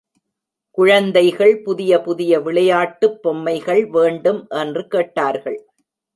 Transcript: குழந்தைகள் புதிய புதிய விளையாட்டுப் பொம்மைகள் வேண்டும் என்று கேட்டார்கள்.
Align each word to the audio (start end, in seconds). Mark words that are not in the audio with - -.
குழந்தைகள் 0.77 1.61
புதிய 1.61 1.99
புதிய 2.01 2.39
விளையாட்டுப் 2.39 3.21
பொம்மைகள் 3.21 3.83
வேண்டும் 3.89 4.47
என்று 4.49 4.87
கேட்டார்கள். 4.87 5.59